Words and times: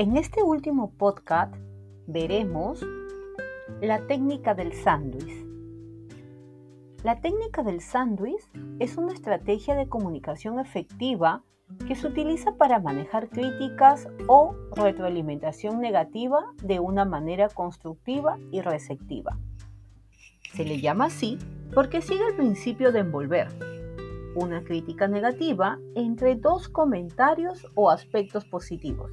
En 0.00 0.16
este 0.16 0.42
último 0.42 0.92
podcast 0.96 1.54
veremos 2.06 2.82
la 3.82 4.06
técnica 4.06 4.54
del 4.54 4.72
sándwich. 4.72 5.46
La 7.04 7.20
técnica 7.20 7.62
del 7.62 7.82
sándwich 7.82 8.40
es 8.78 8.96
una 8.96 9.12
estrategia 9.12 9.74
de 9.74 9.90
comunicación 9.90 10.58
efectiva 10.58 11.44
que 11.86 11.96
se 11.96 12.06
utiliza 12.06 12.56
para 12.56 12.80
manejar 12.80 13.28
críticas 13.28 14.08
o 14.26 14.54
retroalimentación 14.74 15.82
negativa 15.82 16.46
de 16.62 16.80
una 16.80 17.04
manera 17.04 17.50
constructiva 17.50 18.38
y 18.50 18.62
receptiva. 18.62 19.38
Se 20.54 20.64
le 20.64 20.80
llama 20.80 21.04
así 21.04 21.36
porque 21.74 22.00
sigue 22.00 22.26
el 22.26 22.36
principio 22.36 22.90
de 22.90 23.00
envolver 23.00 23.48
una 24.34 24.64
crítica 24.64 25.08
negativa 25.08 25.78
entre 25.94 26.36
dos 26.36 26.70
comentarios 26.70 27.66
o 27.74 27.90
aspectos 27.90 28.46
positivos. 28.46 29.12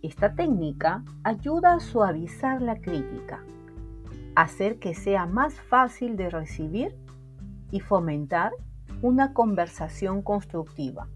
Esta 0.00 0.32
técnica 0.34 1.02
ayuda 1.24 1.74
a 1.74 1.80
suavizar 1.80 2.62
la 2.62 2.76
crítica, 2.76 3.42
hacer 4.36 4.78
que 4.78 4.94
sea 4.94 5.26
más 5.26 5.54
fácil 5.54 6.16
de 6.16 6.30
recibir 6.30 6.94
y 7.72 7.80
fomentar 7.80 8.52
una 9.02 9.32
conversación 9.34 10.22
constructiva. 10.22 11.08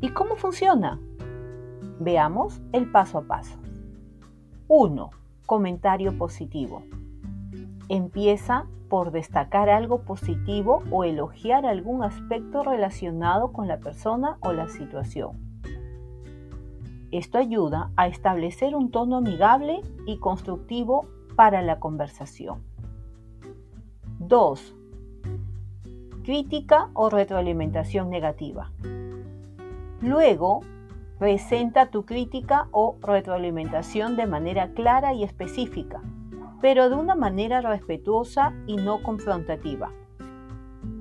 ¿Y 0.00 0.08
cómo 0.08 0.36
funciona? 0.36 0.98
Veamos 2.00 2.62
el 2.72 2.90
paso 2.90 3.18
a 3.18 3.22
paso. 3.24 3.58
1. 4.68 5.10
Comentario 5.44 6.16
positivo. 6.16 6.84
Empieza 7.90 8.64
por 8.88 9.10
destacar 9.10 9.68
algo 9.68 10.04
positivo 10.04 10.82
o 10.90 11.04
elogiar 11.04 11.66
algún 11.66 12.02
aspecto 12.02 12.62
relacionado 12.62 13.52
con 13.52 13.68
la 13.68 13.78
persona 13.78 14.38
o 14.40 14.54
la 14.54 14.68
situación. 14.68 15.51
Esto 17.12 17.38
ayuda 17.38 17.92
a 17.96 18.08
establecer 18.08 18.74
un 18.74 18.90
tono 18.90 19.18
amigable 19.18 19.82
y 20.06 20.18
constructivo 20.18 21.06
para 21.36 21.62
la 21.62 21.78
conversación. 21.78 22.62
2 24.18 24.76
crítica 26.22 26.88
o 26.94 27.10
retroalimentación 27.10 28.08
negativa. 28.08 28.70
Luego, 30.00 30.60
presenta 31.18 31.90
tu 31.90 32.04
crítica 32.04 32.68
o 32.70 32.96
retroalimentación 33.00 34.16
de 34.16 34.26
manera 34.26 34.72
clara 34.72 35.14
y 35.14 35.24
específica, 35.24 36.00
pero 36.60 36.90
de 36.90 36.96
una 36.96 37.14
manera 37.14 37.60
respetuosa 37.60 38.54
y 38.66 38.76
no 38.76 39.02
confrontativa. 39.02 39.90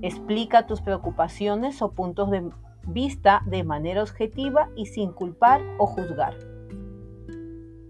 Explica 0.01 0.65
tus 0.65 0.81
preocupaciones 0.81 1.81
o 1.81 1.91
puntos 1.91 2.31
de 2.31 2.49
vista 2.87 3.41
de 3.45 3.63
manera 3.63 4.01
objetiva 4.01 4.69
y 4.75 4.85
sin 4.87 5.11
culpar 5.11 5.61
o 5.77 5.85
juzgar. 5.85 6.35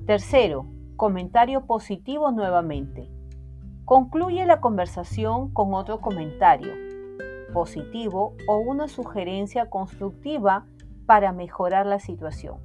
Tercero, 0.05 0.65
comentario 0.97 1.65
positivo 1.65 2.31
nuevamente. 2.31 3.09
Concluye 3.85 4.45
la 4.45 4.61
conversación 4.61 5.51
con 5.51 5.73
otro 5.73 6.01
comentario, 6.01 6.73
positivo 7.53 8.35
o 8.47 8.57
una 8.57 8.87
sugerencia 8.87 9.69
constructiva 9.69 10.65
para 11.05 11.31
mejorar 11.31 11.85
la 11.85 11.99
situación. 11.99 12.59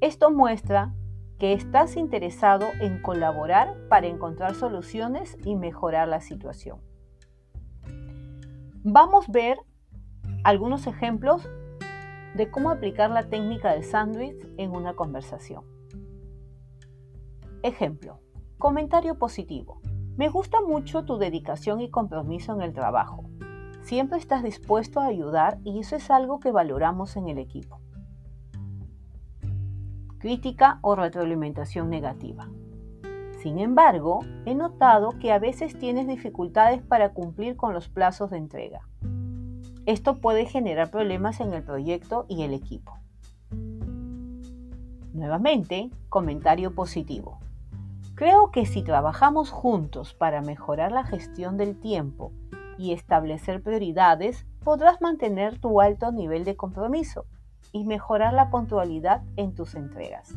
Esto 0.00 0.30
muestra 0.30 0.92
que 1.38 1.52
estás 1.52 1.96
interesado 1.96 2.66
en 2.80 3.02
colaborar 3.02 3.76
para 3.88 4.06
encontrar 4.06 4.54
soluciones 4.54 5.36
y 5.44 5.56
mejorar 5.56 6.08
la 6.08 6.20
situación. 6.20 6.78
Vamos 8.84 9.28
a 9.28 9.32
ver 9.32 9.58
algunos 10.44 10.86
ejemplos 10.86 11.48
de 12.34 12.50
cómo 12.50 12.70
aplicar 12.70 13.10
la 13.10 13.28
técnica 13.28 13.72
del 13.72 13.84
sándwich 13.84 14.36
en 14.56 14.70
una 14.70 14.94
conversación. 14.94 15.64
Ejemplo. 17.62 18.18
Comentario 18.58 19.18
positivo. 19.18 19.80
Me 20.16 20.28
gusta 20.28 20.60
mucho 20.60 21.04
tu 21.04 21.18
dedicación 21.18 21.80
y 21.80 21.90
compromiso 21.90 22.54
en 22.54 22.62
el 22.62 22.72
trabajo. 22.72 23.24
Siempre 23.82 24.18
estás 24.18 24.42
dispuesto 24.42 25.00
a 25.00 25.06
ayudar 25.06 25.58
y 25.64 25.80
eso 25.80 25.96
es 25.96 26.10
algo 26.10 26.38
que 26.38 26.52
valoramos 26.52 27.16
en 27.16 27.28
el 27.28 27.38
equipo. 27.38 27.80
Crítica 30.18 30.78
o 30.82 30.94
retroalimentación 30.94 31.90
negativa. 31.90 32.48
Sin 33.42 33.58
embargo, 33.58 34.20
he 34.46 34.54
notado 34.54 35.18
que 35.18 35.32
a 35.32 35.40
veces 35.40 35.76
tienes 35.76 36.06
dificultades 36.06 36.82
para 36.82 37.12
cumplir 37.12 37.56
con 37.56 37.74
los 37.74 37.88
plazos 37.88 38.30
de 38.30 38.38
entrega. 38.38 38.88
Esto 39.84 40.20
puede 40.20 40.46
generar 40.46 40.90
problemas 40.90 41.40
en 41.40 41.52
el 41.52 41.64
proyecto 41.64 42.24
y 42.28 42.42
el 42.42 42.54
equipo. 42.54 42.98
Nuevamente, 45.12 45.90
comentario 46.08 46.74
positivo. 46.74 47.40
Creo 48.14 48.52
que 48.52 48.64
si 48.64 48.82
trabajamos 48.84 49.50
juntos 49.50 50.14
para 50.14 50.40
mejorar 50.40 50.92
la 50.92 51.02
gestión 51.02 51.56
del 51.56 51.80
tiempo 51.80 52.30
y 52.78 52.92
establecer 52.92 53.60
prioridades, 53.60 54.46
podrás 54.62 55.00
mantener 55.00 55.58
tu 55.58 55.80
alto 55.80 56.12
nivel 56.12 56.44
de 56.44 56.54
compromiso 56.54 57.26
y 57.72 57.84
mejorar 57.84 58.34
la 58.34 58.50
puntualidad 58.50 59.22
en 59.36 59.54
tus 59.54 59.74
entregas. 59.74 60.32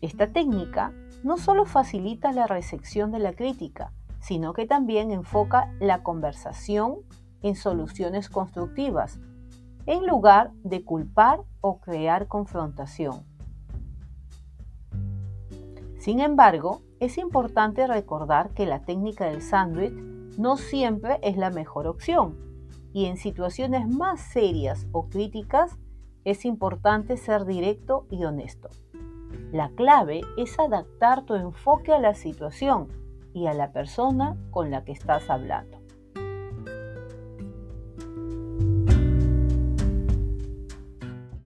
Esta 0.00 0.26
técnica 0.26 0.92
no 1.22 1.36
solo 1.36 1.64
facilita 1.64 2.32
la 2.32 2.48
recepción 2.48 3.12
de 3.12 3.20
la 3.20 3.34
crítica, 3.34 3.92
sino 4.20 4.52
que 4.52 4.66
también 4.66 5.10
enfoca 5.10 5.72
la 5.80 6.02
conversación 6.02 6.96
en 7.42 7.56
soluciones 7.56 8.28
constructivas, 8.28 9.18
en 9.86 10.06
lugar 10.06 10.52
de 10.62 10.84
culpar 10.84 11.40
o 11.60 11.80
crear 11.80 12.28
confrontación. 12.28 13.24
Sin 15.98 16.20
embargo, 16.20 16.82
es 16.98 17.18
importante 17.18 17.86
recordar 17.86 18.50
que 18.50 18.66
la 18.66 18.80
técnica 18.80 19.26
del 19.26 19.42
sándwich 19.42 19.92
no 20.38 20.56
siempre 20.56 21.18
es 21.22 21.36
la 21.36 21.50
mejor 21.50 21.86
opción 21.86 22.36
y 22.92 23.06
en 23.06 23.16
situaciones 23.16 23.88
más 23.88 24.20
serias 24.20 24.86
o 24.92 25.08
críticas 25.08 25.78
es 26.24 26.44
importante 26.44 27.16
ser 27.16 27.44
directo 27.44 28.06
y 28.10 28.24
honesto. 28.24 28.68
La 29.52 29.70
clave 29.70 30.20
es 30.36 30.58
adaptar 30.58 31.24
tu 31.24 31.34
enfoque 31.34 31.92
a 31.92 31.98
la 31.98 32.14
situación 32.14 32.88
y 33.32 33.46
a 33.46 33.54
la 33.54 33.72
persona 33.72 34.36
con 34.50 34.70
la 34.70 34.84
que 34.84 34.92
estás 34.92 35.28
hablando. 35.30 35.79